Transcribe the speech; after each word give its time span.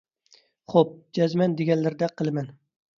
خوپ، 0.75 0.97
جەزمەن 1.19 1.57
دېگەنلىرىدەك 1.63 2.19
قىلىمەن. 2.21 2.55